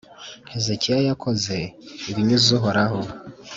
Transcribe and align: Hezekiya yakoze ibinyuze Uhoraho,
Hezekiya 0.51 0.97
yakoze 1.09 1.57
ibinyuze 2.09 2.49
Uhoraho, 2.57 2.99